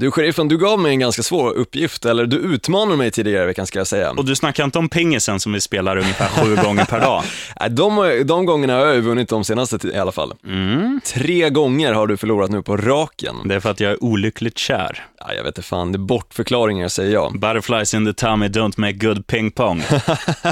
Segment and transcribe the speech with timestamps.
[0.00, 3.46] Du sheriffen, du gav mig en ganska svår uppgift, eller du utmanade mig tidigare i
[3.46, 4.10] veckan ska jag säga.
[4.10, 7.22] Och du snackar inte om pingisen som vi spelar ungefär sju gånger per dag.
[7.70, 10.32] De, de gångerna har jag ju vunnit de senaste i alla fall.
[10.46, 11.00] Mm.
[11.04, 13.36] Tre gånger har du förlorat nu på raken.
[13.44, 15.04] Det är för att jag är olyckligt kär.
[15.18, 17.40] Ja, jag vet inte fan, det är bortförklaringar säger jag.
[17.40, 19.82] Butterflies in the tummy don't make good ping pong.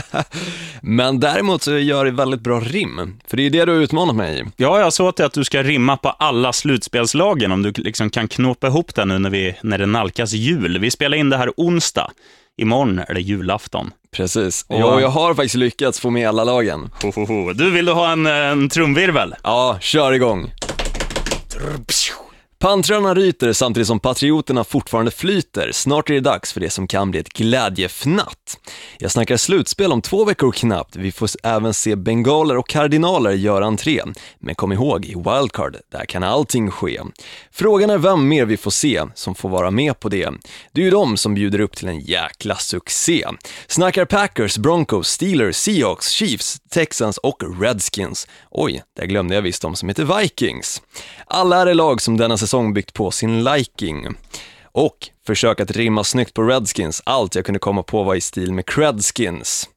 [0.82, 4.16] Men däremot så gör det väldigt bra rim, för det är det du har utmanat
[4.16, 4.44] mig i.
[4.56, 8.28] Ja, jag sa till att du ska rimma på alla slutspelslagen, om du liksom kan
[8.28, 10.78] knåpa ihop det nu när, vi, när det nalkas jul.
[10.78, 12.10] Vi spelar in det här onsdag.
[12.56, 13.90] Imorgon är det julafton.
[14.12, 16.90] Precis, Och- och jag har faktiskt lyckats få med alla lagen.
[17.02, 17.52] Ho, ho, ho.
[17.52, 19.34] Du, vill du ha en, en trumvirvel?
[19.42, 20.52] Ja, kör igång.
[22.60, 25.72] Pantrarna ryter samtidigt som patrioterna fortfarande flyter.
[25.72, 28.58] Snart är det dags för det som kan bli ett glädjefnatt.
[28.98, 30.96] Jag snackar slutspel om två veckor knappt.
[30.96, 34.02] Vi får även se bengaler och kardinaler göra entré.
[34.38, 37.00] Men kom ihåg, i wildcard, där kan allting ske.
[37.52, 40.30] Frågan är vem mer vi får se som får vara med på det.
[40.72, 43.26] Det är ju de som bjuder upp till en jäkla succé.
[43.66, 48.28] Snackar Packers, Broncos, Steelers, Seahawks, Chiefs, Texans och Redskins.
[48.50, 50.82] Oj, där glömde jag visst de som heter Vikings.
[51.26, 54.06] Alla är det lag som denna säsong byggt på sin liking.
[54.62, 58.52] Och försök att rimma snyggt på Redskins, allt jag kunde komma på var i stil
[58.52, 59.68] med Credskins.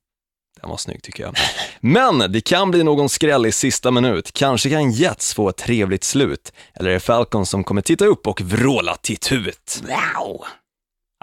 [0.61, 1.35] Den var snygg tycker jag.
[1.79, 4.31] Men det kan bli någon skräll i sista minut.
[4.31, 6.53] Kanske kan Jets få ett trevligt slut.
[6.73, 9.17] Eller är det Falcons som kommer titta upp och vråla till?
[9.81, 10.45] Wow!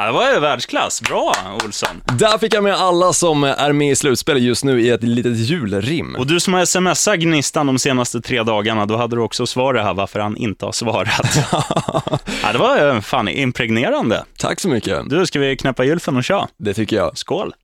[0.01, 1.03] Ja, det var ju världsklass.
[1.03, 2.03] Bra, Olsson.
[2.19, 5.37] Där fick jag med alla som är med i slutspelet just nu i ett litet
[5.37, 6.17] julrim.
[6.17, 9.85] Och du som har smsat Gnistan de senaste tre dagarna, då hade du också svaret
[9.85, 11.39] här varför han inte har svarat.
[12.43, 14.25] ja, det var ju fan impregnerande.
[14.39, 15.11] Tack så mycket.
[15.11, 16.49] Du, ska vi knäppa gylfen och köra?
[16.59, 17.19] Det tycker jag.
[17.19, 17.55] Skål!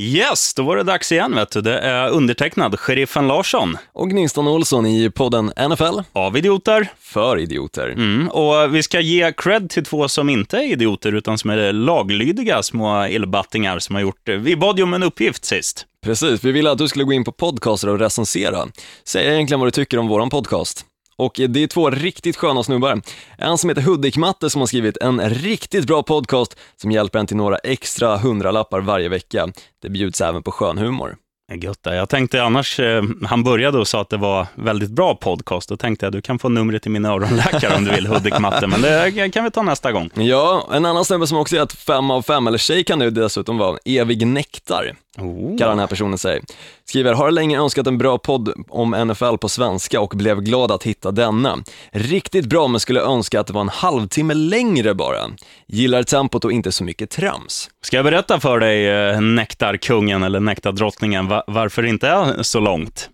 [0.00, 1.60] Yes, då var det dags igen vet du.
[1.60, 6.88] Det är undertecknad Sheriffen Larsson Och Gnistan Olsson i podden NFL av Idioter.
[7.00, 7.88] för idioter.
[7.88, 11.72] Mm, och vi ska ge cred till två som inte är idioter, utan som är
[11.72, 14.28] laglydiga små illbattingar som har gjort...
[14.28, 15.86] Vi bad ju om en uppgift sist.
[16.04, 18.66] Precis, vi ville att du skulle gå in på podcaster och recensera.
[19.04, 20.84] Säg egentligen vad du tycker om våran podcast.
[21.18, 23.00] Och det är två riktigt sköna snubbar.
[23.38, 27.36] En som heter Hudik-Matte som har skrivit en riktigt bra podcast som hjälper en till
[27.36, 29.48] några extra hundralappar varje vecka.
[29.82, 31.16] Det bjuds även på skön humor.
[31.54, 31.78] Gött.
[31.82, 35.68] Jag tänkte annars, eh, han började och sa att det var väldigt bra podcast.
[35.68, 38.66] Då tänkte jag, du kan få numret till min öronläkare om du vill, Hudik Matte,
[38.66, 40.10] men det kan vi ta nästa gång.
[40.14, 43.10] Ja, en annan snubbe som också är ett fem av fem, eller tjej kan det
[43.10, 44.92] dessutom vara, evig nektar.
[45.18, 45.56] Oh.
[45.58, 46.40] kallar den här personen sig.
[46.84, 50.82] Skriver, har länge önskat en bra podd om NFL på svenska och blev glad att
[50.82, 51.58] hitta denna.
[51.90, 55.18] Riktigt bra men skulle önska att det var en halvtimme längre bara.
[55.66, 57.70] Gillar tempot och inte så mycket trams.
[57.82, 62.60] Ska jag berätta för dig, eh, nektarkungen eller nektardrottningen, va- varför det inte är så
[62.60, 63.10] långt?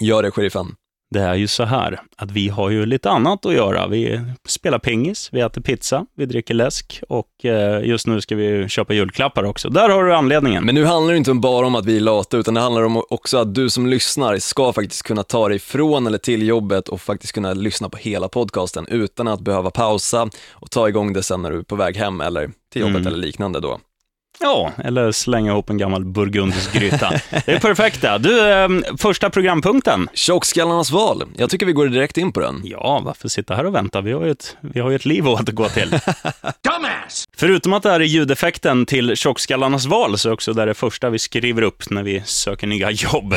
[0.00, 0.74] Gör det, sheriffen.
[1.10, 3.86] Det är ju så här att vi har ju lite annat att göra.
[3.86, 8.68] Vi spelar pingis, vi äter pizza, vi dricker läsk och eh, just nu ska vi
[8.68, 9.68] köpa julklappar också.
[9.68, 10.64] Där har du anledningen.
[10.64, 13.02] Men nu handlar det inte bara om att vi är lata, utan det handlar om
[13.10, 17.00] också att du som lyssnar ska faktiskt kunna ta dig från eller till jobbet och
[17.00, 21.42] faktiskt kunna lyssna på hela podcasten utan att behöva pausa och ta igång det sen
[21.42, 23.78] när du är på väg hem eller till jobbet eller liknande då.
[24.40, 27.10] Ja, eller slänga ihop en gammal burgundisk gryta.
[27.30, 28.18] Det är perfekta.
[28.18, 28.68] Du, eh,
[28.98, 30.08] första programpunkten.
[30.14, 32.60] Tjockskallarnas val, jag tycker vi går direkt in på den.
[32.64, 34.00] Ja, varför sitta här och vänta?
[34.00, 36.00] Vi har ju ett, vi har ju ett liv att återgå till.
[37.36, 41.10] Förutom att det här är ljudeffekten till Tjockskallarnas val, så är också det det första
[41.10, 43.34] vi skriver upp när vi söker nya jobb.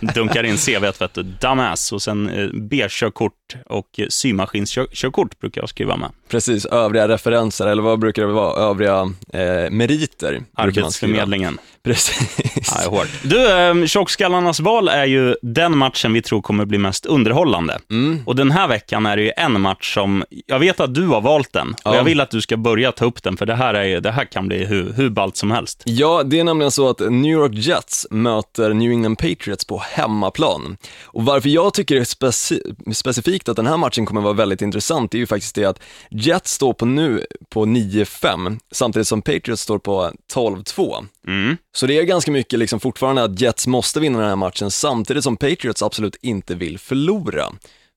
[0.14, 1.22] Dunkar in CVt, vet du.
[1.22, 6.10] Dumbass och sen eh, B-körkort och symaskinskörkort brukar jag skriva med.
[6.28, 8.56] Precis, övriga referenser, eller vad brukar det vara?
[8.70, 9.00] Övriga
[9.32, 10.42] eh, meriter.
[10.54, 11.58] Arbetsförmedlingen.
[11.82, 12.72] Precis.
[12.84, 13.08] Ja, hårt.
[13.22, 17.78] Du, eh, Tjockskallarnas val är ju den matchen vi tror kommer bli mest underhållande.
[18.24, 21.20] Och den här veckan är det ju en match som, jag vet att du har
[21.20, 21.96] valt den, och Ja.
[21.96, 24.24] jag vill att du ska börja ta upp den, för det här, är, det här
[24.24, 25.82] kan bli hur, hur ballt som helst.
[25.84, 30.76] Ja, det är nämligen så att New York Jets möter New England Patriots på hemmaplan.
[31.04, 34.62] Och varför jag tycker det är speci- specifikt att den här matchen kommer vara väldigt
[34.62, 35.80] intressant, det är ju faktiskt det att
[36.18, 41.06] Jets står på nu på 9-5, samtidigt som Patriots står på 12-2.
[41.26, 41.56] Mm.
[41.72, 45.24] Så det är ganska mycket liksom fortfarande att Jets måste vinna den här matchen, samtidigt
[45.24, 47.52] som Patriots absolut inte vill förlora.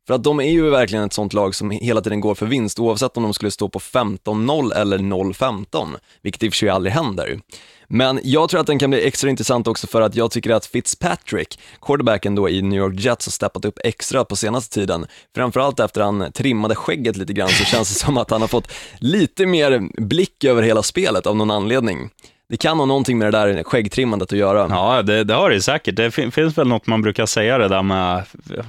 [0.07, 2.79] För att de är ju verkligen ett sånt lag som hela tiden går för vinst,
[2.79, 6.93] oavsett om de skulle stå på 15-0 eller 0-15, vilket i och för sig aldrig
[6.93, 7.39] händer.
[7.91, 10.65] Men jag tror att den kan bli extra intressant också för att jag tycker att
[10.65, 15.05] Fitzpatrick, quarterbacken då i New York Jets, har steppat upp extra på senaste tiden.
[15.35, 18.71] Framförallt efter han trimmade skägget lite grann så känns det som att han har fått
[18.97, 22.09] lite mer blick över hela spelet av någon anledning
[22.49, 24.67] det kan ha någonting med det där skäggtrimmandet att göra.
[24.69, 25.95] Ja, det, det har det säkert.
[25.95, 28.23] Det fin finns väl något man brukar säga det där med,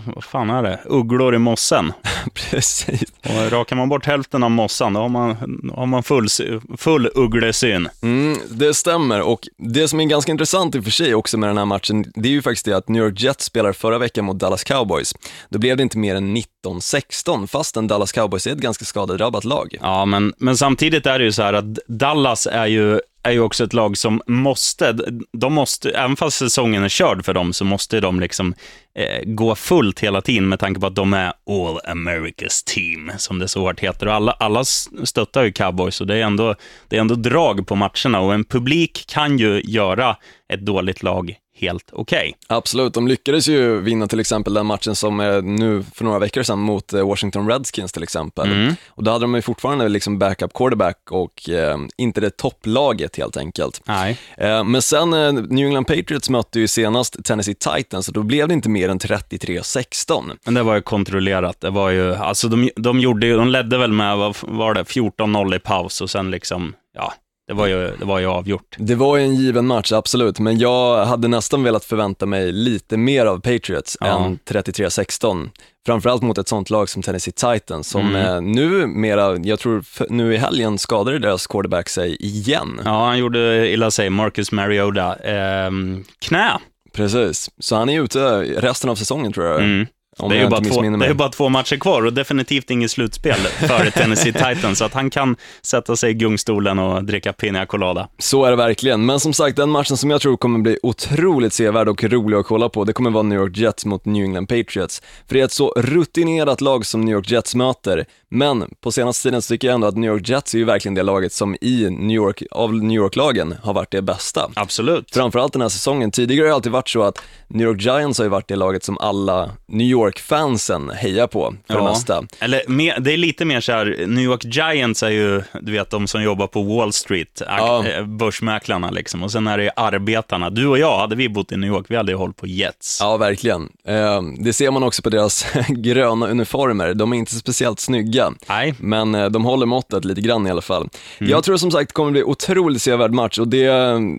[0.05, 1.93] vad fan är det, ugglor i mossen.
[2.35, 3.13] Precis.
[3.23, 5.37] Och rakar man bort hälften av mossan, då har man,
[5.75, 6.29] har man full,
[6.77, 7.89] full ugglesyn.
[8.03, 11.49] Mm, det stämmer, och det som är ganska intressant i och för sig också med
[11.49, 14.25] den här matchen, det är ju faktiskt det att New York Jets spelar förra veckan
[14.25, 15.15] mot Dallas Cowboys.
[15.49, 19.77] Då blev det inte mer än 19-16, fastän Dallas Cowboys är ett ganska skadedrabbat lag.
[19.81, 23.41] Ja, men, men samtidigt är det ju så här att Dallas är ju är ju
[23.41, 24.97] också ett lag som måste,
[25.33, 28.55] de måste, även fast säsongen är körd för dem, så måste de liksom
[28.95, 33.39] eh, gå fullt hela tiden med tanke på att de är All America's Team, som
[33.39, 34.07] det så hårt heter.
[34.07, 34.65] Och alla, alla
[35.05, 36.55] stöttar ju Cowboys och det är, ändå,
[36.89, 40.17] det är ändå drag på matcherna och en publik kan ju göra
[40.53, 42.19] ett dåligt lag helt okej.
[42.19, 42.57] Okay.
[42.57, 46.43] Absolut, de lyckades ju vinna till exempel den matchen som är nu för några veckor
[46.43, 48.53] sedan mot eh, Washington Redskins till exempel.
[48.53, 48.75] Mm.
[48.89, 53.37] Och då hade de ju fortfarande liksom backup quarterback och eh, inte det topplaget helt
[53.37, 53.83] enkelt.
[53.85, 54.19] Nej.
[54.37, 58.49] Eh, men sen eh, New England Patriots mötte ju senast Tennessee Titans och då blev
[58.49, 60.37] det inte mer än 33-16.
[60.45, 61.61] Men det var ju kontrollerat.
[61.61, 64.83] Det var ju, alltså de, de gjorde ju, de ledde väl med, vad var det,
[64.83, 67.15] 14-0 i paus och sen liksom, ja,
[67.51, 68.77] det var, ju, det var ju avgjort.
[68.79, 72.97] Det var ju en given match, absolut, men jag hade nästan velat förvänta mig lite
[72.97, 74.25] mer av Patriots ja.
[74.25, 75.51] än 33-16.
[75.87, 78.53] Framförallt mot ett sånt lag som Tennessee Titans, som mm.
[78.53, 82.81] nu mera, jag tror nu i helgen skadade deras quarterback sig igen.
[82.85, 85.71] Ja, han gjorde illa sig, Marcus Mariota, eh,
[86.19, 86.59] knä.
[86.93, 89.59] Precis, så han är ute resten av säsongen tror jag.
[89.59, 89.87] Mm.
[90.19, 93.37] Det är, ju bara två, det är bara två matcher kvar och definitivt inget slutspel
[93.37, 98.09] för Tennessee Titans, så att han kan sätta sig i gungstolen och dricka Pina Colada.
[98.19, 101.53] Så är det verkligen, men som sagt, den matchen som jag tror kommer bli otroligt
[101.53, 104.47] sevärd och rolig att kolla på, det kommer vara New York Jets mot New England
[104.47, 105.03] Patriots.
[105.27, 109.23] För det är ett så rutinerat lag som New York Jets möter, men på senaste
[109.23, 111.57] tiden så tycker jag ändå att New York Jets är ju verkligen det laget som
[111.61, 114.51] i New York, av New York-lagen har varit det bästa.
[114.55, 115.15] Absolut.
[115.15, 116.11] Framförallt den här säsongen.
[116.11, 117.19] Tidigare har det alltid varit så att
[117.49, 121.75] New York Giants har ju varit det laget som alla New York-fansen hejar på för
[121.75, 121.81] ja.
[121.81, 122.25] det mesta.
[122.39, 126.07] Eller det är lite mer så här, New York Giants är ju, du vet, de
[126.07, 127.87] som jobbar på Wall Street, ja.
[127.87, 129.23] Eh, börsmäklarna liksom.
[129.23, 130.51] Och sen är det arbetarna.
[130.51, 132.99] Du och jag, hade vi bott i New York, vi hade ju hållit på Jets.
[133.01, 133.69] Ja, verkligen.
[133.85, 136.95] Eh, det ser man också på deras gröna uniformer.
[136.95, 138.33] De är inte speciellt snygga.
[138.49, 138.75] Nej.
[138.79, 140.89] Men eh, de håller måttet lite grann i alla fall.
[141.19, 141.31] Mm.
[141.31, 143.71] Jag tror som sagt det kommer bli otroligt sevärd match och det,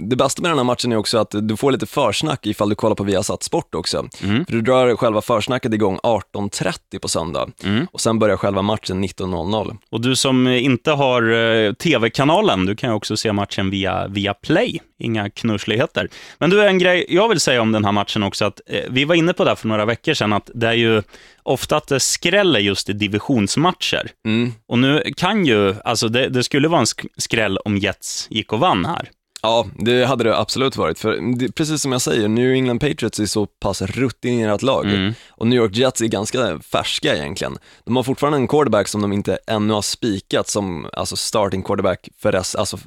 [0.10, 2.76] det bästa med den här matchen är också att du får lite försnack ifall du
[2.76, 4.08] kollar på Viasat Sport också.
[4.24, 4.46] Mm.
[4.46, 7.88] För du drar själva försnacket igång 18.30 på söndag mm.
[7.92, 9.78] och sen börjar själva matchen 19.00.
[9.90, 14.34] Och du som inte har eh, tv-kanalen, du kan ju också se matchen via, via
[14.34, 16.10] Play inga knussligheter.
[16.38, 19.06] Men du, en grej jag vill säga om den här matchen också, att eh, vi
[19.06, 21.04] var inne på det för några veckor sedan, att det är ju
[21.44, 24.12] ofta att det skräller just i divisionsmatcher.
[24.26, 24.54] Mm.
[24.68, 26.88] Och nu kan ju, alltså det, det skulle vara en
[27.18, 29.10] skräll om Jets gick och vann här.
[29.42, 31.00] Ja, det hade det absolut varit.
[31.00, 35.14] För det, precis som jag säger, New England Patriots är så pass rutinerat lag mm.
[35.30, 37.58] och New York Jets är ganska färska egentligen.
[37.86, 42.10] De har fortfarande en quarterback som de inte ännu har spikat som alltså starting quarterback
[42.22, 42.78] för rest, alltså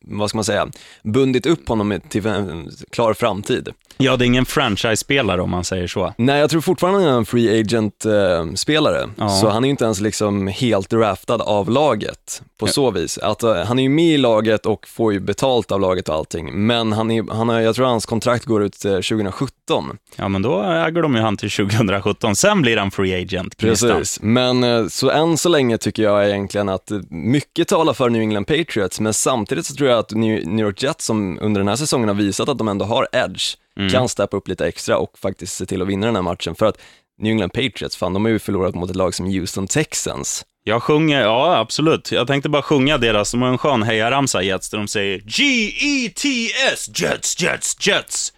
[0.00, 0.68] vad ska man säga,
[1.02, 3.68] bundit upp honom till en klar framtid.
[3.96, 6.14] Ja, det är ingen franchise-spelare om man säger så.
[6.18, 9.28] Nej, jag tror fortfarande han är en free agent-spelare, ja.
[9.28, 12.72] så han är inte ens liksom helt draftad av laget på ja.
[12.72, 13.18] så vis.
[13.18, 16.14] Att, uh, han är ju med i laget och får ju betalt av laget och
[16.14, 19.98] allting, men han är, han är, jag tror hans kontrakt går ut uh, 2017.
[20.16, 23.56] Ja, men då äger de ju han till 2017, sen blir han free agent.
[23.56, 28.22] Precis, men uh, så än så länge tycker jag egentligen att mycket talar för New
[28.22, 31.76] England Patriots, men samtidigt så tror jag att New York Jets som under den här
[31.76, 33.90] säsongen har visat att de ändå har edge, mm.
[33.90, 36.54] kan steppa upp lite extra och faktiskt se till att vinna den här matchen.
[36.54, 36.78] För att
[37.20, 40.44] New England Patriots, fan de har ju förlorat mot ett lag som Houston Texans.
[40.64, 42.12] Jag sjunger, ja absolut.
[42.12, 47.00] Jag tänkte bara sjunga deras, de har en skön hejaramsa Jets, där de säger G-E-T-S,
[47.00, 48.32] Jets, Jets, Jets.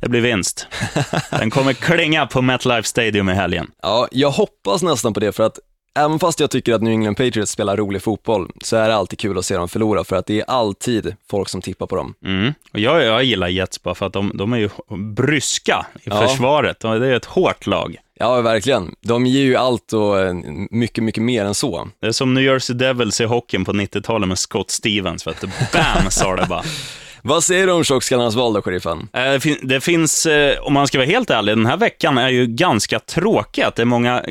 [0.00, 0.66] Det blir vinst.
[1.30, 3.70] Den kommer klinga på MetLife Stadium i helgen.
[3.82, 5.58] Ja, jag hoppas nästan på det, för att
[5.98, 9.18] Även fast jag tycker att New England Patriots spelar rolig fotboll, så är det alltid
[9.18, 12.14] kul att se dem förlora, för att det är alltid folk som tippar på dem.
[12.24, 12.54] Mm.
[12.72, 14.68] Och jag, jag gillar Jets bara för att de, de är ju
[15.16, 16.28] bryska i ja.
[16.28, 16.80] försvaret.
[16.80, 17.96] Det är ett hårt lag.
[18.18, 18.94] Ja, verkligen.
[19.00, 20.34] De ger ju allt och eh,
[20.70, 21.88] mycket, mycket mer än så.
[22.00, 25.46] Det är som New Jersey Devils i hockeyn på 90-talet med Scott Stevens, vet du.
[25.46, 26.62] Bam, sa det bara.
[27.26, 29.08] Vad säger du om tjockskallarnas val då, sheriffen?
[29.12, 32.46] Eh, det finns, eh, om man ska vara helt ärlig, den här veckan är ju
[32.46, 33.64] ganska tråkig.
[33.76, 34.24] Det är många,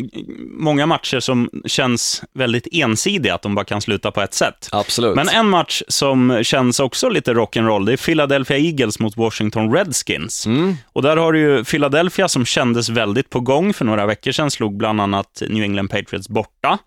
[0.46, 4.70] många matcher som känns väldigt ensidiga, att de bara kan sluta på ett sätt.
[4.72, 5.16] Absolut.
[5.16, 10.46] Men en match som känns också lite rock'n'roll, det är Philadelphia Eagles mot Washington Redskins.
[10.46, 10.76] Mm.
[10.86, 14.52] Och där har du ju Philadelphia som kändes väldigt på gång för några veckor sedan,
[14.52, 16.80] slog bland annat New England Patriots borta.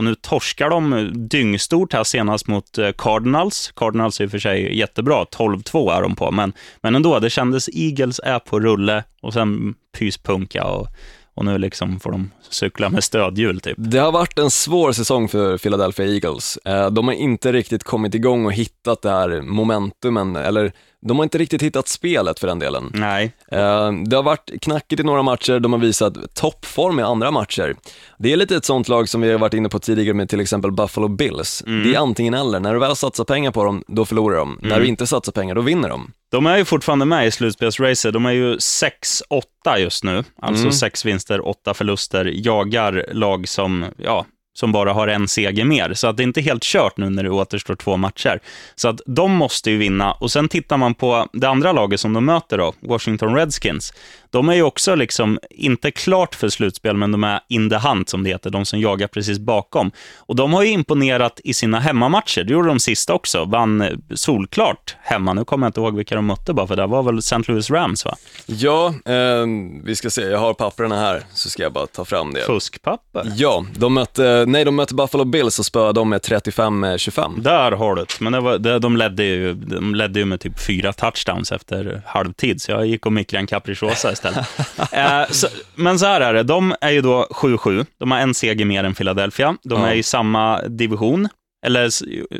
[0.00, 3.72] Och nu torskar de dyngstort här senast mot eh, Cardinals.
[3.76, 6.52] Cardinals är i och för sig jättebra, 12-2 är de på, men,
[6.82, 10.88] men ändå, det kändes Eagles är på rulle och sen pyspunka och
[11.34, 13.60] och nu liksom får de cykla med stödhjul.
[13.60, 13.76] Typ.
[13.78, 16.56] Det har varit en svår säsong för Philadelphia Eagles.
[16.64, 21.24] Eh, de har inte riktigt kommit igång och hittat det här momentumen, eller de har
[21.24, 22.90] inte riktigt hittat spelet för den delen.
[22.94, 23.32] Nej.
[23.52, 27.76] Eh, det har varit knackigt i några matcher, de har visat toppform i andra matcher.
[28.18, 30.40] Det är lite ett sånt lag som vi har varit inne på tidigare med till
[30.40, 31.62] exempel Buffalo Bills.
[31.66, 31.82] Mm.
[31.82, 34.58] Det är antingen eller, när du väl satsar pengar på dem, då förlorar de.
[34.58, 34.68] Mm.
[34.68, 36.12] När du inte satsar pengar, då vinner de.
[36.30, 38.12] De är ju fortfarande med i slutspelsracet.
[38.12, 40.72] De är ju 6-8 just nu, alltså mm.
[40.72, 45.94] sex vinster, åtta förluster, jagar lag som, ja, som bara har en seger mer.
[45.94, 48.40] Så att det är inte helt kört nu när det återstår två matcher.
[48.74, 50.12] Så att de måste ju vinna.
[50.12, 53.92] Och sen tittar man på det andra laget som de möter då, Washington Redskins.
[54.30, 58.08] De är ju också liksom inte klart för slutspel, men de är in the hunt,
[58.08, 59.90] som det heter, de som jagar precis bakom.
[60.16, 62.44] Och de har ju imponerat i sina hemmamatcher.
[62.44, 63.44] Det gjorde de sista också.
[63.44, 65.32] Vann solklart hemma.
[65.32, 67.36] Nu kommer jag inte ihåg vilka de mötte bara, för det var väl St.
[67.46, 68.16] Louis Rams, va?
[68.46, 69.46] Ja, eh,
[69.84, 70.22] vi ska se.
[70.22, 72.40] Jag har papperna här, så ska jag bara ta fram det.
[72.40, 73.32] Fuskpapper?
[73.36, 77.40] Ja, de mötte, nej, de mötte Buffalo Bills och spöade dem med 35-25.
[77.40, 78.20] Där har du det.
[78.20, 82.02] Men det var, det, de, ledde ju, de ledde ju med typ fyra touchdowns efter
[82.06, 84.46] halvtid, så jag gick och mikrade en capricciosa istället.
[84.92, 87.86] eh, så, men så här är det, de är ju då 7-7.
[87.98, 89.56] De har en seger mer än Philadelphia.
[89.62, 91.28] De är i samma division,
[91.66, 91.90] eller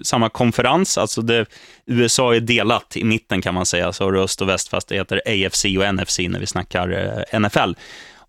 [0.05, 1.47] samma konferens, alltså det,
[1.87, 4.89] USA är delat i mitten kan man säga, så har du öst och väst, fast
[4.89, 7.73] det heter AFC och NFC när vi snackar eh, NFL.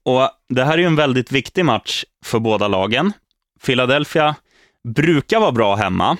[0.03, 3.13] Och Det här är ju en väldigt viktig match för båda lagen.
[3.65, 4.35] Philadelphia
[4.83, 6.17] brukar vara bra hemma,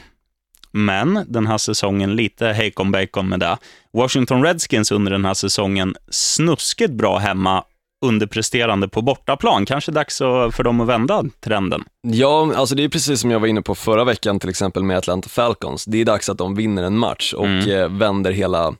[0.72, 3.58] men den här säsongen lite hejkon bacon med det.
[3.94, 7.64] Washington Redskins under den här säsongen snuskigt bra hemma,
[8.06, 9.66] underpresterande på bortaplan.
[9.66, 11.84] Kanske dags för dem att vända trenden.
[12.02, 14.98] Ja, alltså det är precis som jag var inne på förra veckan till exempel med
[14.98, 15.86] Atlanta Falcons.
[15.86, 17.70] Det är dags att de vinner en match och mm.
[17.70, 18.74] Eh, vänder hela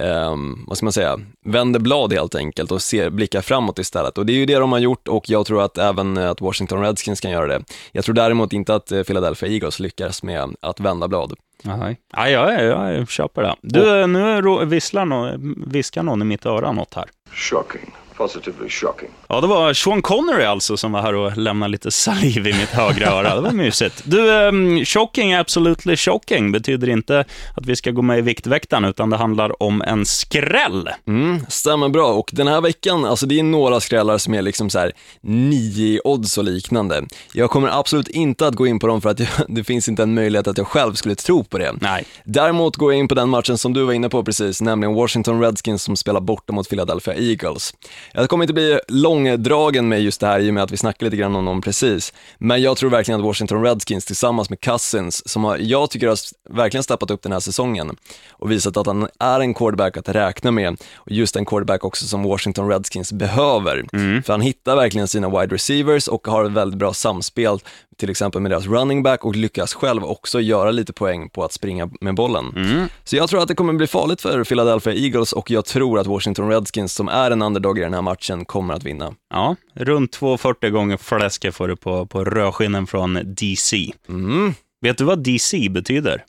[0.00, 4.18] Um, vad ska man säga, vänder blad helt enkelt och ser, blickar framåt istället.
[4.18, 6.80] Och det är ju det de har gjort och jag tror att även att Washington
[6.80, 7.64] Redskins kan göra det.
[7.92, 11.34] Jag tror däremot inte att eh, Philadelphia Eagles lyckas med att vända blad.
[11.62, 13.54] Nej, ja, jag, jag, jag köper det.
[13.62, 17.06] Du, nu visslar någon, viskar någon i mitt öra något här.
[17.30, 19.08] Shocking positively shocking.
[19.28, 22.68] Ja, det var Sean Connery alltså som var här och lämnade lite saliv i mitt
[22.68, 23.34] högra öra.
[23.34, 24.02] Det var mysigt.
[24.04, 27.24] Du, um, shocking, absolutely shocking betyder inte
[27.56, 30.88] att vi ska gå med i Viktväktaren, utan det handlar om en skräll.
[31.06, 32.12] Mm, stämmer bra.
[32.12, 36.00] Och den här veckan, alltså det är några skrällar som är liksom så här nio
[36.04, 37.04] odds och liknande.
[37.32, 40.02] Jag kommer absolut inte att gå in på dem för att jag, det finns inte
[40.02, 41.72] en möjlighet att jag själv skulle tro på det.
[41.80, 42.04] Nej.
[42.24, 45.40] Däremot går jag in på den matchen som du var inne på precis, nämligen Washington
[45.40, 47.74] Redskins som spelar borta mot Philadelphia Eagles.
[48.12, 51.04] Jag kommer inte bli långdragen med just det här i och med att vi snackade
[51.04, 52.12] lite grann om dem precis.
[52.38, 56.18] Men jag tror verkligen att Washington Redskins tillsammans med Cousins, som har, jag tycker har
[56.50, 57.96] verkligen steppat upp den här säsongen
[58.30, 62.06] och visat att han är en quarterback att räkna med och just en quarterback också
[62.06, 63.84] som Washington Redskins behöver.
[63.92, 64.22] Mm.
[64.22, 67.58] För han hittar verkligen sina wide receivers och har ett väldigt bra samspel
[67.96, 71.52] till exempel med deras running back och lyckas själv också göra lite poäng på att
[71.52, 72.52] springa med bollen.
[72.56, 72.88] Mm.
[73.04, 76.06] Så jag tror att det kommer bli farligt för Philadelphia Eagles och jag tror att
[76.06, 79.14] Washington Redskins, som är en underdog i den här matchen, kommer att vinna.
[79.34, 83.92] Ja, runt 2,40 gånger fläsket får du på, på rödskinnen från DC.
[84.08, 84.54] Mm.
[84.80, 86.24] Vet du vad DC betyder?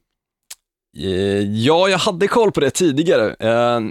[0.99, 3.35] Eh, ja, jag hade koll på det tidigare.
[3.39, 3.81] Eh,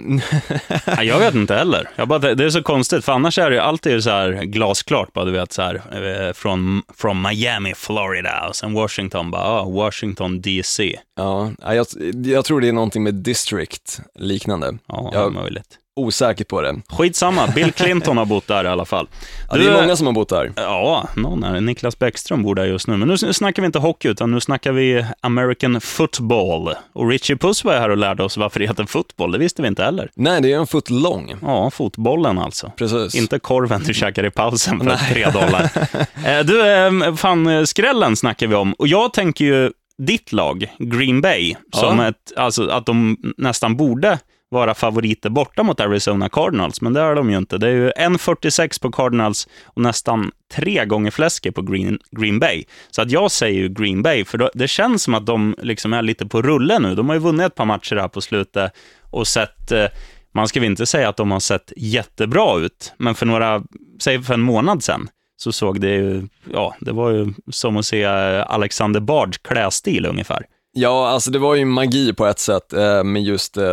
[1.03, 1.89] jag vet inte heller.
[1.95, 5.13] Jag bara, det är så konstigt, för annars är det ju alltid så här glasklart,
[5.13, 9.75] bara, du vet, så här, eh, från, från Miami, Florida, och sen Washington, bara, oh,
[9.75, 10.99] Washington DC.
[11.15, 11.85] Ja, jag,
[12.25, 14.77] jag tror det är någonting med district liknande.
[14.87, 16.81] Ja, jag, möjligt osäker på det.
[16.89, 19.07] Skitsamma, Bill Clinton har bott där i alla fall.
[19.51, 20.53] Du, ja, det är många som har bott där.
[20.55, 22.97] Ja, någon är Niklas Bäckström bor där just nu.
[22.97, 26.73] Men nu snackar vi inte hockey, utan nu snackar vi American football.
[26.93, 29.31] Och Richie Puss var här och lärde oss varför det heter fotboll.
[29.31, 30.11] Det visste vi inte heller.
[30.15, 31.35] Nej, det är en fot lång.
[31.41, 32.71] Ja, fotbollen alltså.
[32.77, 33.15] Precis.
[33.15, 35.71] Inte korven du käkar i pausen för tre dollar.
[36.25, 38.73] Eh, du, eh, fan, skrällen snackar vi om.
[38.73, 42.07] Och jag tänker ju ditt lag, Green Bay, som ja.
[42.07, 47.15] ett, alltså att de nästan borde vara favoriter borta mot Arizona Cardinals, men det är
[47.15, 47.57] de ju inte.
[47.57, 52.63] Det är ju 1,46 på Cardinals och nästan tre gånger fläsket på Green, Green Bay.
[52.91, 55.93] Så att jag säger ju Green Bay, för då, det känns som att de liksom
[55.93, 56.95] är lite på rulle nu.
[56.95, 58.73] De har ju vunnit ett par matcher här på slutet
[59.11, 59.85] och sett, eh,
[60.33, 63.63] man ska väl inte säga att de har sett jättebra ut, men för några,
[64.01, 67.85] säg för en månad sedan, så såg det ju, ja, det var ju som att
[67.85, 70.45] se eh, Alexander Bards klädstil ungefär.
[70.79, 73.63] Ja, alltså det var ju magi på ett sätt eh, med just eh,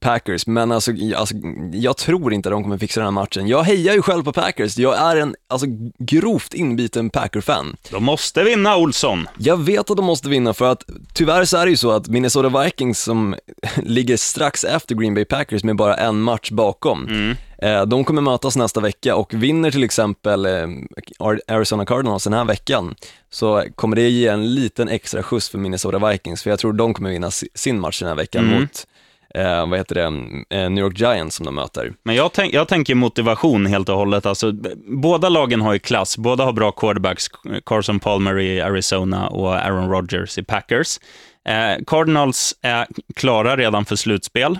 [0.00, 1.34] Packers, men alltså, alltså,
[1.72, 3.48] jag tror inte de kommer fixa den här matchen.
[3.48, 5.66] Jag hejar ju själv på Packers, jag är en alltså,
[5.98, 7.76] grovt inbiten Packer-fan.
[7.90, 9.28] De måste vinna, Olsson.
[9.38, 10.82] Jag vet att de måste vinna för att
[11.14, 13.34] tyvärr så är det ju så att Minnesota Vikings som
[13.82, 17.36] ligger strax efter Green Bay Packers med bara en match bakom, Mm.
[17.64, 20.66] Eh, de kommer mötas nästa vecka och vinner till exempel eh,
[21.48, 22.94] Arizona Cardinals den här veckan
[23.30, 26.94] så kommer det ge en liten extra skjuts för Minnesota Vikings för jag tror de
[26.94, 28.60] kommer vinna si- sin match den här veckan Mm.
[28.60, 28.86] mot
[29.34, 30.02] eh, vad heter det,
[30.56, 31.92] eh, New York Giants som de möter.
[32.02, 34.26] Men jag, tänk, jag tänker motivation helt och hållet.
[34.26, 34.52] Alltså,
[34.86, 36.18] båda lagen har ju klass.
[36.18, 37.26] Båda har bra quarterbacks.
[37.66, 40.98] Carson Palmer i Arizona och Aaron Rodgers i Packers.
[41.48, 44.58] Eh, Cardinals är klara redan för slutspel.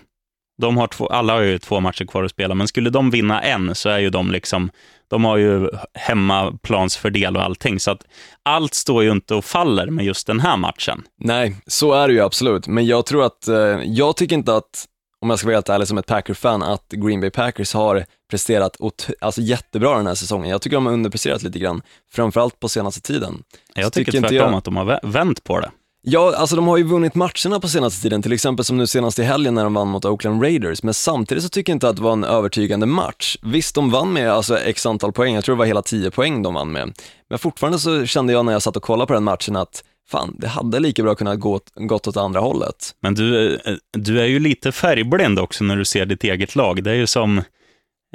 [0.58, 3.42] De har två, alla har ju två matcher kvar att spela, men skulle de vinna
[3.42, 4.70] en så är ju de liksom,
[5.08, 8.02] de har ju hemmaplansfördel och allting, så att
[8.42, 11.02] allt står ju inte och faller med just den här matchen.
[11.20, 14.84] Nej, så är det ju absolut, men jag tror att, eh, jag tycker inte att,
[15.20, 18.76] om jag ska vara helt ärlig som ett Packer-fan, att Green Bay Packers har presterat
[19.20, 20.50] alltså jättebra den här säsongen.
[20.50, 21.82] Jag tycker de har underpresterat lite grann,
[22.12, 23.42] framförallt på senaste tiden.
[23.74, 25.70] Jag tycker inte tvärtom jag- att de har vä- vänt på det.
[26.06, 29.18] Ja, alltså de har ju vunnit matcherna på senaste tiden, till exempel som nu senast
[29.18, 31.96] i helgen när de vann mot Oakland Raiders, men samtidigt så tycker jag inte att
[31.96, 33.36] det var en övertygande match.
[33.42, 36.42] Visst, de vann med alltså x antal poäng, jag tror det var hela 10 poäng
[36.42, 36.92] de vann med,
[37.30, 40.36] men fortfarande så kände jag när jag satt och kollade på den matchen att fan,
[40.38, 42.94] det hade lika bra kunnat gå åt- gått åt andra hållet.
[43.02, 46.84] Men du, eh, du är ju lite färgblind också när du ser ditt eget lag.
[46.84, 47.38] Det är ju som,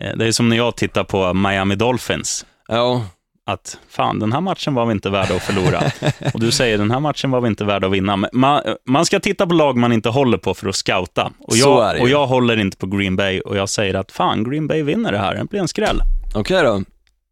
[0.01, 2.45] eh, det är som när jag tittar på Miami Dolphins.
[2.67, 3.05] Ja,
[3.49, 5.81] Att fan, den här matchen var vi inte värda att förlora.
[6.33, 8.15] Och du säger, den här matchen var vi inte värda att vinna.
[8.33, 11.31] Man, man ska titta på lag man inte håller på för att scouta.
[11.39, 14.67] Och jag, och jag håller inte på Green Bay och jag säger att fan, Green
[14.67, 15.35] Bay vinner det här.
[15.35, 16.01] Det blir en skräll.
[16.35, 16.83] okej då.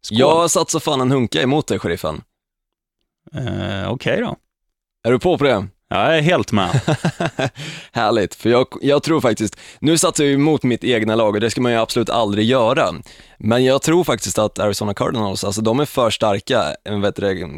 [0.02, 0.18] Skål.
[0.18, 2.22] Jag satsar fan en hunka emot dig, sheriffen.
[3.34, 4.36] Eh, Okej då.
[5.08, 5.66] Är du på på det?
[5.90, 6.80] Jag är helt med.
[7.92, 11.40] Härligt, för jag, jag tror faktiskt, nu satsar jag ju emot mitt egna lag och
[11.40, 12.94] det ska man ju absolut aldrig göra.
[13.38, 17.48] Men jag tror faktiskt att Arizona Cardinals, alltså de är för starka, eh, vet du,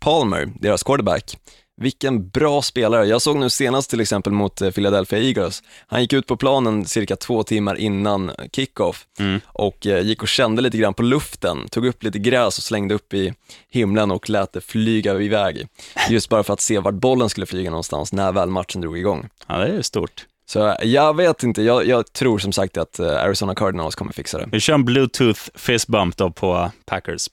[0.00, 1.36] Palmer, deras quarterback,
[1.80, 3.06] vilken bra spelare.
[3.06, 6.84] Jag såg nu senast till exempel mot eh, Philadelphia Eagles, han gick ut på planen
[6.84, 9.40] cirka två timmar innan kickoff Mm.
[9.46, 12.94] och eh, gick och kände lite grann på luften, tog upp lite gräs och slängde
[12.94, 13.34] upp i
[13.70, 15.66] himlen och lät det flyga iväg.
[16.10, 19.28] Just bara för att se vart bollen skulle flyga någonstans när väl matchen drog igång.
[19.46, 20.26] Ja, det är stort.
[20.48, 24.38] Så jag vet inte, jag, jag tror som sagt att eh, Arizona Cardinals kommer fixa
[24.38, 24.48] det.
[24.52, 27.28] Vi kör en bluetooth fist bump då på Packers.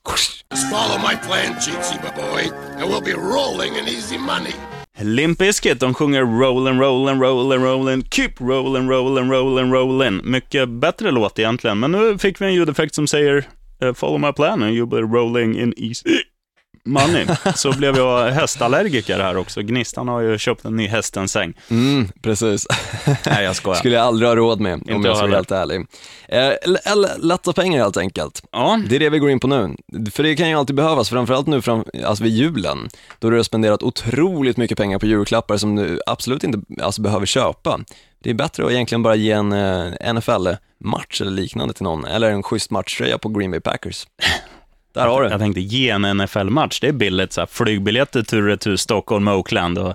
[0.71, 4.53] Follow my plan, Cheatsy boy, and we'll be rolling in easy money.
[4.99, 10.21] Limp Bizkit, de sjunger rollin', rollin', rollin', rollin', keep rollin', rollin', rollin', rollin'.
[10.23, 13.45] Mycket bättre låt egentligen, men nu fick vi en ljudeffekt som säger
[13.81, 16.23] eh, follow my plan and you'll be rolling in easy
[16.85, 17.25] money.
[17.55, 19.61] Så blev jag hästallergiker här också.
[19.61, 21.53] Gnistan har ju köpt en ny hästensäng.
[21.69, 22.67] Mm, precis.
[23.25, 23.75] Nej, jag skojar.
[23.79, 25.85] Skulle jag aldrig ha råd med, om jag ska vara helt ärlig.
[26.27, 26.51] Eh,
[27.17, 28.43] lätta pengar helt enkelt.
[28.51, 29.75] Ja, Det är det vi går in på nu.
[30.11, 33.43] För det kan ju alltid behövas, framförallt nu fram, alltså vid julen, då du har
[33.43, 37.79] spenderat otroligt mycket pengar på julklappar som du absolut inte alltså, behöver köpa.
[38.23, 42.31] Det är bättre att egentligen bara ge en eh, NFL-match eller liknande till någon, eller
[42.31, 44.07] en schysst matchtröja på Green Bay Packers.
[44.93, 45.29] Där har du.
[45.29, 46.79] jag tänkte ge en NFL-match.
[46.79, 47.33] Det är billigt.
[47.33, 49.93] Så här, flygbiljetter tur och retur Stockholm, Oakland och...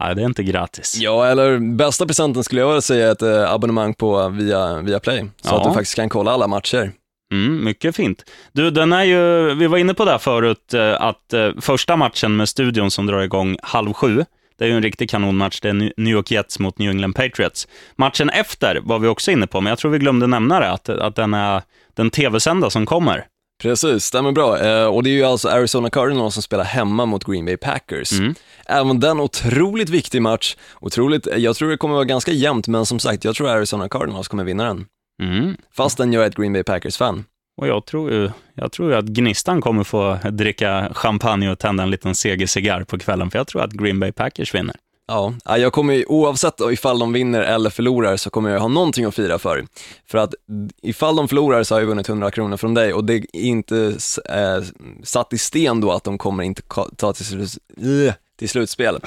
[0.00, 0.96] Nej, det är inte gratis.
[1.00, 5.24] Ja, eller bästa presenten skulle jag säga är ett eh, abonnemang på via, via Play,
[5.42, 5.58] så Ja.
[5.58, 6.92] att du faktiskt kan kolla alla matcher.
[7.32, 8.24] Mm, mycket fint.
[8.52, 11.96] Du, den är ju, vi var inne på det här förut, eh, att eh, första
[11.96, 14.24] matchen med studion som drar igång halv sju,
[14.58, 15.60] det är ju en riktig kanonmatch.
[15.60, 17.68] Det är New York Jets mot New England Patriots.
[17.96, 20.88] Matchen efter var vi också inne på, men jag tror vi glömde nämna det, att,
[20.88, 21.62] att den är
[21.94, 23.24] den tv-sända som kommer.
[23.60, 24.58] Precis, stämmer bra.
[24.58, 28.12] Eh, och det är ju alltså Arizona Cardinals som spelar hemma mot Green Bay Packers.
[28.12, 28.34] Mm.
[28.66, 32.98] Även den otroligt viktig match, otroligt, jag tror det kommer vara ganska jämnt, men som
[32.98, 34.86] sagt, jag tror Arizona Cardinals kommer vinna den.
[35.22, 35.56] Mm.
[35.76, 37.24] Fastän jag är ett Green Bay Packers-fan.
[37.60, 41.90] Och jag tror, ju, jag tror att Gnistan kommer få dricka champagne och tända en
[41.90, 44.76] liten segercigarr på kvällen, för jag tror att Green Bay Packers vinner.
[45.10, 48.68] Ja, ja, jag kommer ju, oavsett ifall de vinner eller förlorar så kommer jag ha
[48.68, 49.66] någonting att fira för.
[50.06, 50.34] För att
[50.82, 53.96] ifall de förlorar så har jag vunnit 100 kronor från dig och det är inte
[54.28, 54.64] eh,
[55.04, 56.62] satt i sten då att de kommer inte
[56.96, 58.98] ta till, eh, till slutspel.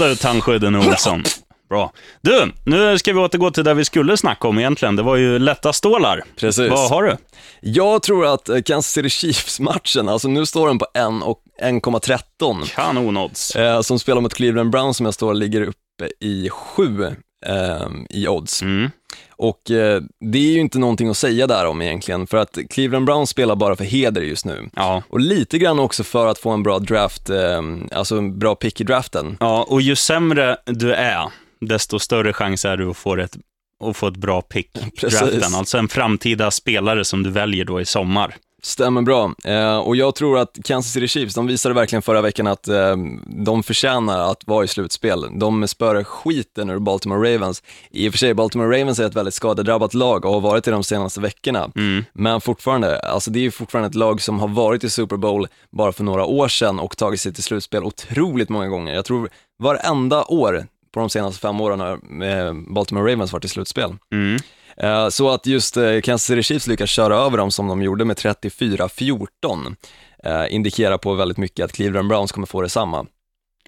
[0.00, 1.22] Ut tandskydden Olsson.
[1.72, 1.92] Bra.
[2.20, 4.96] Du, nu ska vi återgå till det vi skulle snacka om egentligen.
[4.96, 6.22] Det var ju lätta stålar.
[6.36, 6.70] Precis.
[6.70, 7.16] Vad har du?
[7.60, 12.74] Jag tror att eh, Kansas City Chiefs-matchen, alltså nu står den på 1 och 1,13.
[12.74, 13.56] Kanonodds.
[13.56, 17.06] Eh, som spelar mot Cleveland Browns som jag står ligger uppe i 7
[17.46, 18.62] eh, i odds.
[18.62, 18.90] Mm.
[19.36, 23.06] Och eh, det är ju inte någonting att säga där om egentligen, för att Cleveland
[23.06, 24.70] Browns spelar bara för heder just nu.
[24.76, 25.02] Ja.
[25.08, 28.80] Och lite grann också för att få en bra draft, eh, alltså en bra pick
[28.80, 29.36] i draften.
[29.40, 31.28] Ja, och ju sämre du är,
[31.68, 33.36] desto större chans är du att få ett,
[33.84, 35.54] att få ett bra pick draften.
[35.54, 38.36] Alltså en framtida spelare som du väljer då i sommar.
[38.64, 39.34] Stämmer bra.
[39.44, 42.96] Eh, och jag tror att Kansas City Chiefs, de visade verkligen förra veckan att eh,
[43.26, 45.26] de förtjänar att vara i slutspel.
[45.38, 47.62] De spöar skiten ur Baltimore Ravens.
[47.90, 50.70] I och för sig, Baltimore Ravens är ett väldigt skadedrabbat lag och har varit det
[50.70, 51.70] de senaste veckorna.
[52.12, 55.46] Men fortfarande, alltså det är ju fortfarande ett lag som har varit i Super Bowl
[55.70, 58.94] bara för några år sedan och tagit sig till slutspel otroligt många gånger.
[58.94, 61.92] Jag tror varenda år på de senaste fem åren har
[62.24, 63.94] eh, Baltimore Ravens varit i slutspel.
[64.12, 64.36] Mm.
[64.76, 68.04] Eh, Så att just eh, Kansas City Chiefs lyckas köra över dem som de gjorde
[68.04, 69.76] med 34-14
[70.24, 73.06] eh, indikerar på väldigt mycket att Cleveland Browns kommer få detsamma.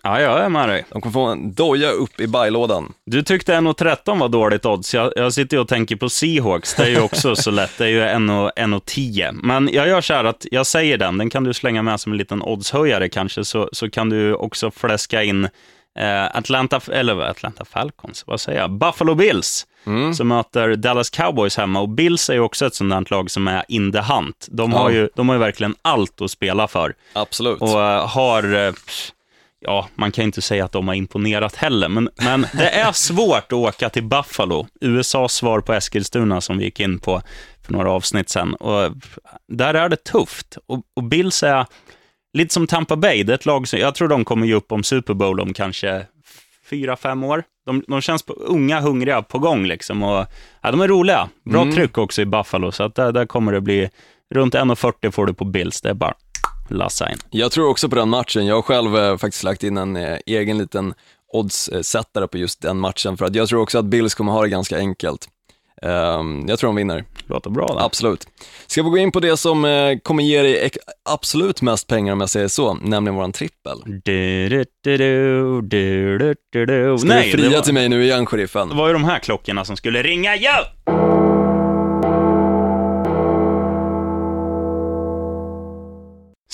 [0.06, 0.84] Ja, jag är med dig.
[0.90, 2.92] De kommer få en doja upp i bajlådan.
[3.06, 4.94] Du tyckte 1,13 var dåligt odds.
[4.94, 6.74] Jag, jag sitter ju och tänker på Seahawks.
[6.74, 7.70] Det är ju också så lätt.
[7.78, 9.38] Det är ju 1,10.
[9.42, 11.18] Men jag gör så här att jag säger den.
[11.18, 14.70] Den kan du slänga med som en liten oddshöjare kanske, så, så kan du också
[14.70, 15.48] fläska in
[16.32, 18.70] Atlanta, eller Atlanta Falcons, vad säger jag?
[18.70, 19.66] Buffalo Bills,
[20.16, 21.80] som möter Dallas Cowboys hemma.
[21.80, 24.48] Och Bills är ju också ett där lag som är in the hunt.
[24.50, 24.96] De har, Ja.
[24.96, 26.94] ju, de har ju verkligen allt att spela för.
[27.12, 27.60] Absolut.
[27.60, 28.72] Och eh, har, eh,
[29.60, 33.36] ja, man kan inte säga att de har imponerat heller, men, men det är svårt
[33.46, 37.22] att åka till Buffalo, USAs svar på Eskilstuna som vi gick in på
[37.66, 38.54] för några avsnitt sedan.
[38.54, 38.92] Och
[39.48, 40.58] där är det tufft.
[40.66, 41.66] Och, och Bills är
[42.34, 44.72] lite som Tampa Bay, det är ett lag som, jag tror de kommer ge upp
[44.72, 46.06] om Super Bowl om kanske
[46.70, 47.44] fyra, fem år.
[47.66, 50.02] De, de känns på, unga, hungriga, på gång liksom.
[50.02, 50.26] Och,
[50.60, 51.28] ja, de är roliga.
[51.44, 53.90] Bra tryck också i Buffalo, så att där, där kommer det bli
[54.34, 55.80] runt 1,40 får du på Bills.
[55.80, 56.14] Det är bara
[56.68, 57.18] lassa in.
[57.30, 58.46] Jag tror också på den matchen.
[58.46, 60.94] Jag har själv eh, faktiskt lagt in en eh, egen liten
[61.32, 64.48] oddssättare på just den matchen, för att jag tror också att Bills kommer ha det
[64.48, 65.28] ganska enkelt.
[65.84, 67.04] Ehm, jag tror de vinner.
[67.26, 67.78] Låter bra då.
[67.78, 68.26] Absolut.
[68.66, 70.70] Ska vi gå in på det som eh, kommer ge dig
[71.10, 73.78] absolut mest pengar om jag säger så, nämligen våran trippel.
[74.04, 76.98] Du, du, du, du, du, du, du.
[76.98, 78.68] Ska Nej, du fria var, till mig nu igen, sheriffen?
[78.68, 80.36] det var ju de här klockorna som skulle ringa.
[80.36, 80.64] Ja!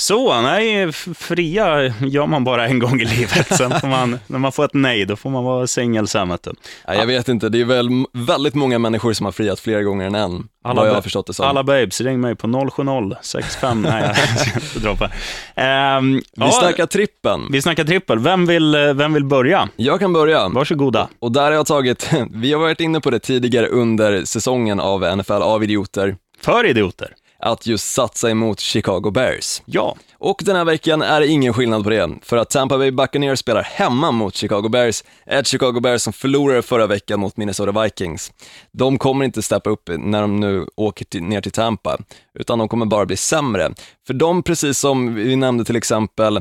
[0.01, 3.57] Så, nej, fria gör man bara en gång i livet.
[3.57, 6.39] Sen får man, när man får ett nej, då får man vara singel sen.
[6.87, 10.07] Ja, jag vet inte, det är väl väldigt många människor som har friat flera gånger
[10.07, 11.47] än en, vad jag har förstått det som.
[11.47, 13.83] alla babes, ring mig på 070 65...
[13.83, 15.11] nej, jag ska inte droppa.
[15.55, 17.49] Ehm, Vi ja, snackar trippen.
[17.53, 18.19] vi snackar trippel.
[18.19, 19.69] Vem vill, eh, vem vill börja?
[19.77, 20.49] Jag kan börja.
[20.49, 21.09] Varsågoda.
[21.19, 25.17] Och där har jag tagit, vi har varit inne på det tidigare under säsongen av
[25.17, 27.15] NFL av idioter, För idioter.
[27.43, 29.63] Att just satsa emot Chicago Bears.
[29.65, 29.97] Ja.
[30.19, 33.39] Och den här veckan är det ingen skillnad på det, för att Tampa Bay Buccaneers
[33.39, 38.33] spelar hemma mot Chicago Bears, ett Chicago Bears som förlorade förra veckan mot Minnesota Vikings.
[38.73, 41.99] De kommer inte steppa upp när de nu åker till, ner till Tampa,
[42.39, 43.75] utan de kommer bara bli sämre.
[44.07, 46.41] För de, precis som vi nämnde till exempel,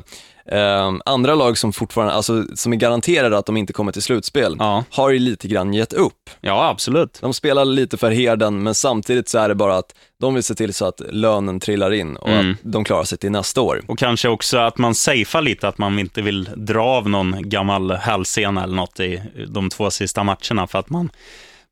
[0.51, 4.55] eh, andra lag som fortfarande, alltså som är garanterade att de inte kommer till slutspel,
[4.59, 4.83] Ja.
[4.91, 6.29] har ju lite grann gett upp.
[6.41, 7.17] Ja, absolut.
[7.21, 10.55] De spelar lite för herden, men samtidigt så är det bara att de vill se
[10.55, 12.51] till så att lönen trillar in och Mm.
[12.51, 13.81] att de klarar sig till nästa år.
[13.87, 17.91] Och kanske också att man safear lite, att man inte vill dra av någon gammal
[17.91, 21.09] hälsena eller något i de två sista matcherna, för att man,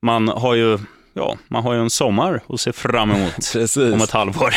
[0.02, 0.80] man har ju
[1.17, 3.93] Ja, man har ju en sommar att se fram emot Precis.
[3.93, 4.53] om ett halvår.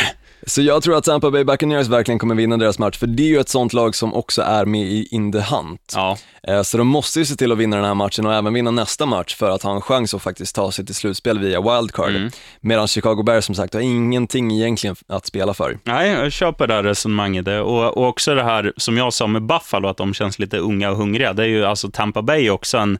[0.47, 3.27] Så jag tror att Tampa Bay Buccaneers verkligen kommer vinna deras match, för det är
[3.27, 5.93] ju ett sånt lag som också är med i in the hunt.
[5.95, 8.53] Ja, Eh, Så de måste ju se till att vinna den här matchen och även
[8.53, 11.61] vinna nästa match för att ha en chans att faktiskt ta sig till slutspel via
[11.61, 12.09] wildcard.
[12.09, 12.31] Mm.
[12.61, 15.79] Medan Chicago Bears som sagt har ingenting egentligen att spela för.
[15.83, 17.47] nej, jag köper det här resonemanget.
[17.47, 20.89] Och, och också det här som jag sa med Buffalo, att de känns lite unga
[20.91, 21.33] och hungriga.
[21.33, 22.97] Det är ju alltså Tampa Bay också en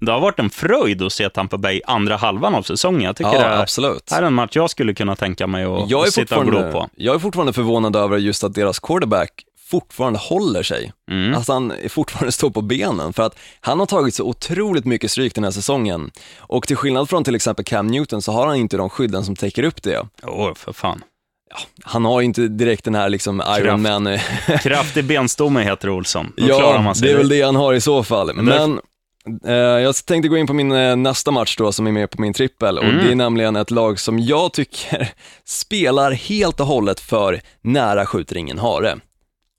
[0.00, 3.02] det har varit en fröjd att se Tampa Bay andra halvan av säsongen.
[3.02, 4.12] Jag tycker Ja, det är, absolut.
[4.12, 6.88] är en match jag skulle kunna tänka mig att sitta och glo på.
[6.96, 9.30] jag är fortfarande förvånad över just att deras quarterback
[9.70, 10.92] fortfarande håller sig.
[11.10, 11.34] Mm.
[11.34, 15.34] Att han fortfarande står på benen, för att han har tagit så otroligt mycket stryk
[15.34, 16.10] den här säsongen.
[16.38, 19.36] Och till skillnad från till exempel Cam Newton så har han inte de skydden som
[19.36, 20.06] täcker upp det.
[20.22, 21.02] Åh, för fan.
[21.82, 23.82] Han har ju inte direkt den här liksom Iron Kraft.
[23.82, 24.18] Man
[24.58, 26.32] Kraftig benstomme heter Olsson.
[26.36, 28.34] Då Ja, det är väl det han har i så fall.
[28.34, 28.78] Men eh,
[29.82, 32.32] jag tänkte gå in på min eh, nästa match då som är med på min
[32.32, 33.04] trippel och Mm.
[33.04, 35.08] det är nämligen ett lag som jag tycker
[35.44, 38.96] spelar helt och hållet för nära skjuter ingen hare.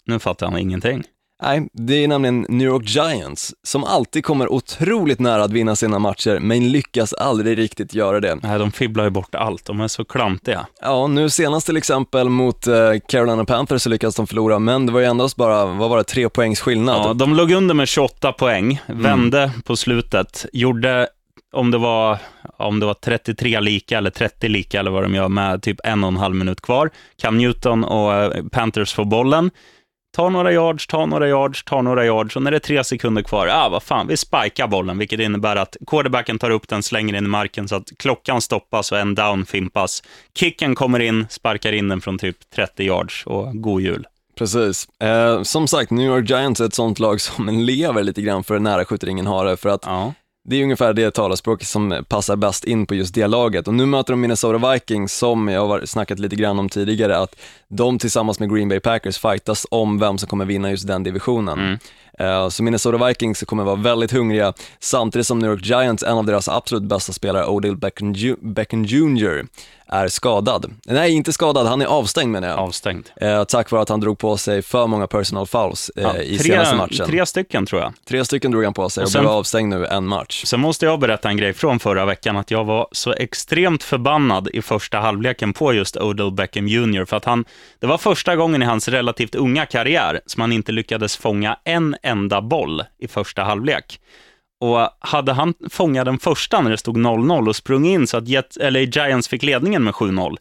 [0.06, 1.04] Nu fattar han ingenting.
[1.44, 6.00] Nej, det är nämligen New York Giants som alltid kommer otroligt nära att vinna sina
[6.00, 8.36] matcher men lyckas aldrig riktigt göra det.
[8.36, 9.66] Nej, de fibblar ju bort allt.
[9.66, 10.66] De är så klantiga.
[10.82, 12.76] Ja, nu senast till exempel mot eh,
[13.08, 16.04] Carolina Panthers så lyckades de förlora, men det var ju endast bara, vad var det,
[16.04, 17.02] tre poängs skillnad.
[17.06, 19.02] Ja, de låg under med 28 poäng, Mm.
[19.04, 21.08] vände på slutet, gjorde
[21.54, 22.18] om det, var,
[22.58, 26.04] om det var 33 lika eller 30 lika eller vad de gör med typ en
[26.04, 26.90] och en halv minut kvar.
[27.22, 29.52] Cam Newton och eh, Panthers får bollen.
[30.18, 33.22] Ta några yards, ta några yards, ta några yards och när det är tre sekunder
[33.22, 37.16] kvar, ah, vad fan, vi spikar bollen, vilket innebär att quarterbacken tar upp den, slänger
[37.16, 40.04] in i marken så att klockan stoppas och en down fimpas.
[40.36, 44.08] Kicken kommer in, sparkar in den från typ 30 yards och god jul.
[44.38, 44.88] Precis.
[45.02, 48.60] Eh, som sagt, New York Giants är ett sånt lag som lever lite grann för
[48.60, 50.14] nära skjutringen har det, för att Ja
[50.50, 53.68] det är ungefär det talarspråk som passar bäst in på just det laget.
[53.68, 57.36] Och nu möter de Minnesota Vikings, som jag har snackat lite grann om tidigare, att
[57.68, 61.60] de tillsammans med Green Bay Packers fightas om vem som kommer vinna just den divisionen.
[61.60, 61.78] Mm.
[62.50, 66.50] Så Minnesota Vikings kommer vara väldigt hungriga, samtidigt som New York Giants, en av deras
[66.50, 69.46] absolut bästa spelare, Odell Beckham, Beckham Jr,
[69.90, 70.74] är skadad.
[70.86, 72.60] Nej, inte skadad, han är avstängd menar jag.
[72.60, 73.10] Avstängd.
[73.22, 76.38] Eh, tack vare att han drog på sig för många personal fouls eh, Ja, i
[76.38, 76.98] tre, senaste matchen.
[76.98, 77.06] Tre...
[77.06, 78.26] tre stycken tror jag.
[78.26, 80.44] stycken drog han på sig och, Och sen- blev avstängd nu en match.
[80.46, 84.50] Sen måste jag berätta en grej från förra veckan, att jag var så extremt förbannad
[84.54, 87.06] i första halvleken på just Odell Beckham Jr.
[87.06, 87.46] För att han,
[87.80, 91.96] det var första gången i hans relativt unga karriär som han inte lyckades fånga en
[92.08, 94.00] enda boll i första halvlek.
[94.60, 98.28] Och hade han fångat den första när det stod 0-0 och sprungit in så att
[98.28, 100.38] Jet, eller Giants fick ledningen med 7-0,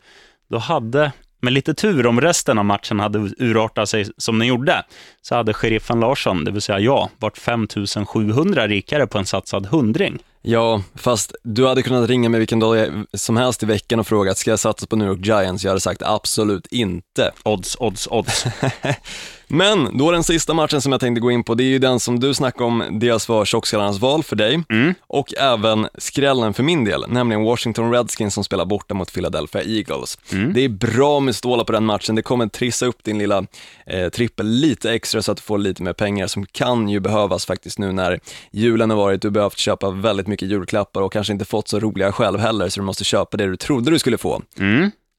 [0.51, 4.85] då hade, med lite tur om resten av matchen hade urartat sig som den gjorde,
[5.23, 10.19] så hade sheriffen Larsson, det vill säga jag, varit 5700 rikare på en satsad hundring.
[10.43, 14.39] Ja, fast du hade kunnat ringa mig vilken dag som helst i veckan och frågat,
[14.39, 15.65] ska jag satsa på New York Giants?
[15.65, 17.33] Jag hade sagt absolut inte.
[17.45, 18.45] Odds, odds, odds.
[19.49, 22.01] Men då den sista matchen som jag tänkte gå in på, det är ju den
[22.01, 24.63] som du snackade om, dels var tjockskallarnas val för dig.
[25.07, 30.19] Och även skrällen för min del, nämligen Washington Redskins som spelar borta mot Philadelphia Eagles.
[30.55, 33.47] Det är bra med stålar på den matchen, det kommer trissa upp din lilla
[33.87, 37.47] eh, trippel lite extra så att du får lite mer pengar som kan ju behövas
[37.47, 38.21] faktiskt nu när
[38.53, 41.81] julen har varit, du har behövt köpa väldigt mycket julklappar och kanske inte fått så
[41.81, 44.43] roliga själv heller så du måste köpa det du trodde du skulle få.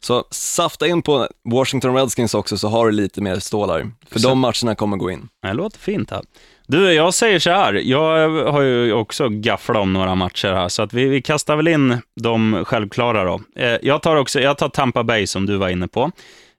[0.01, 4.39] Så safta in på Washington Redskins också så har du lite mer stålar, för de
[4.39, 5.29] matcherna kommer gå in.
[5.41, 6.11] Det låter fint.
[6.11, 6.21] Här.
[6.67, 10.81] Du, jag säger så här, jag har ju också gafflat om några matcher här, så
[10.81, 13.41] att vi, vi kastar väl in de självklara då.
[13.55, 16.11] Eh, jag, tar också, jag tar Tampa Bay som du var inne på,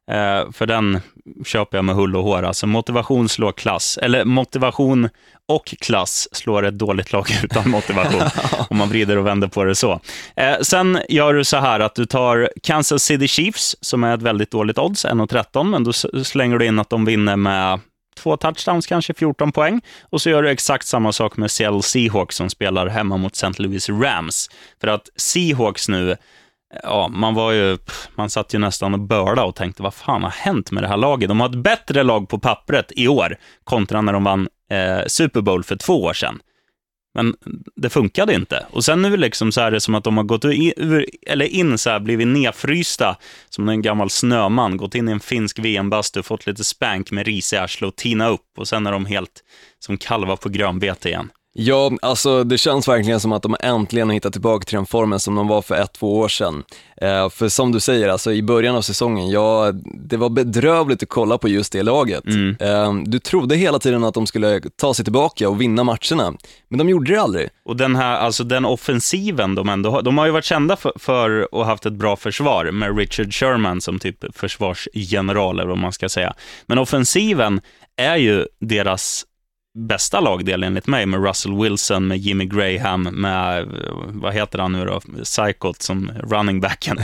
[0.08, 1.00] eh, för den
[1.44, 2.42] köper jag med hull och hår.
[2.42, 5.08] Alltså motivation slår klass, eller motivation
[5.46, 8.22] och klass slår ett dåligt lag utan motivation,
[8.70, 10.00] om man vrider och vänder på det så.
[10.36, 14.22] Eh, sen gör du så här att du tar Kansas City Chiefs, som är ett
[14.22, 15.92] väldigt dåligt odds, 1,13, men då
[16.24, 17.80] slänger du in att de vinner med
[18.18, 19.80] två touchdowns, kanske 14 poäng.
[20.02, 23.62] Och så gör du exakt samma sak med Seattle Seahawks som spelar hemma mot St.
[23.62, 24.50] Louis Rams.
[24.80, 26.16] För att Seahawks nu,
[26.82, 27.78] ja, man var ju,
[28.14, 30.96] man satt ju nästan och börda och tänkte, vad fan har hänt med det här
[30.96, 31.28] laget?
[31.28, 35.40] De har ett bättre lag på pappret i år, kontra när de vann eh, Super
[35.40, 36.40] Bowl för två år sedan.
[37.14, 37.34] Men
[37.76, 38.66] det funkade inte.
[38.70, 41.44] Och sen nu liksom så är det som att de har gått in, ur, eller
[41.44, 43.16] in så här, blivit nedfrysta
[43.48, 47.52] som en gammal snöman, gått in i en finsk VM-bastu, fått lite spank med ris
[47.52, 49.44] i arslet och tina upp och sen är de helt
[49.78, 51.30] som kalvar på grönbete igen.
[51.60, 55.20] Ja, alltså det känns verkligen som att de äntligen har hittat tillbaka till den formen
[55.20, 56.64] som de var för ett, två år sedan.
[56.96, 61.08] Eh, för som du säger, alltså i början av säsongen, ja, det var bedrövligt att
[61.08, 62.24] kolla på just det laget.
[62.60, 66.34] Eh, du trodde hela tiden att de skulle ta sig tillbaka och vinna matcherna,
[66.68, 67.48] men de gjorde det aldrig.
[67.64, 70.92] Och den här, alltså den offensiven de ändå har, de har ju varit kända för,
[70.96, 75.78] för att ha haft ett bra försvar med Richard Sherman som typ försvarsgeneral, eller vad
[75.78, 76.34] man ska säga.
[76.66, 77.60] Men offensiven
[77.96, 79.24] är ju deras
[79.78, 83.66] bästa lagdel enligt mig, med Russell Wilson, med Jimmy Graham, med,
[84.08, 86.98] vad heter han nu då, Psychot som running backen.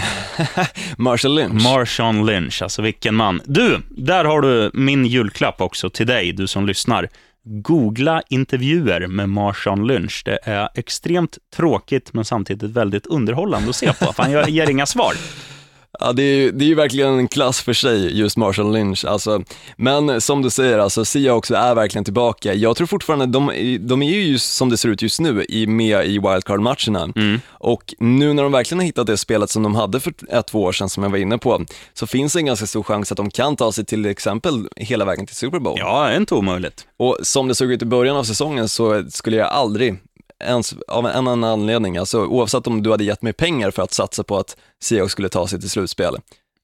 [0.96, 1.62] Marshall Lynch.
[1.62, 3.40] Marshawn Lynch, alltså vilken man.
[3.44, 7.08] Du, där har du min julklapp också till dig, du som lyssnar.
[7.46, 10.22] Googla intervjuer med Marshawn Lynch.
[10.24, 14.12] Det är extremt tråkigt, men samtidigt väldigt underhållande att se på.
[14.12, 15.14] Fan, jag ger inga svar.
[16.00, 19.04] Ja, det är, ju, det är ju verkligen en klass för sig, just Marshall Lynch.
[19.04, 19.42] Alltså,
[19.76, 22.54] men som du säger, alltså, Seahawks är verkligen tillbaka.
[22.54, 23.46] Jag tror fortfarande, de,
[23.80, 27.12] de är ju just som det ser ut just nu, i, med i wildcard-matcherna.
[27.48, 30.62] Och nu när de verkligen har hittat det spelet som de hade för ett, två
[30.62, 33.16] år sedan, som jag var inne på, så finns det en ganska stor chans att
[33.16, 35.78] de kan ta sig till exempel hela vägen till Super Bowl.
[35.78, 36.86] Ja, inte omöjligt.
[36.96, 39.96] Och som det såg ut i början av säsongen så skulle jag aldrig,
[40.44, 43.92] ens av en annan anledning, alltså oavsett om du hade gett mig pengar för att
[43.92, 46.16] satsa på att Seahawks skulle ta sig till slutspel,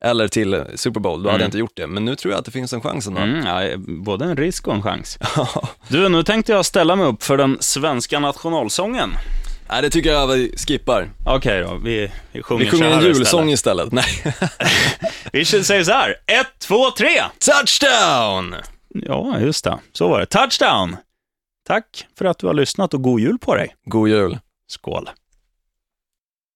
[0.04, 1.86] eller till Super Bowl, då hade jag inte gjort det.
[1.86, 3.20] Men nu tror jag att det finns en chans ändå.
[3.20, 5.18] Mm, ja, både en risk och en chans.
[5.88, 9.10] Du, nu tänkte jag ställa mig upp för den svenska nationalsången.
[9.68, 11.10] Nej, det tycker jag vi skippar.
[11.26, 13.92] Okej då, vi, vi sjunger Vi sjunger en julsång istället.
[13.92, 13.92] istället.
[13.92, 14.34] Nej.
[15.32, 17.22] Vi säger så här, ett, två, tre!
[17.38, 18.54] Touchdown!
[18.94, 19.78] Ja, just det.
[19.92, 20.26] Så var det.
[20.26, 20.96] Touchdown!
[21.66, 23.74] Tack för att du har lyssnat och god jul på dig.
[23.84, 24.38] God jul.
[24.66, 25.10] Skål.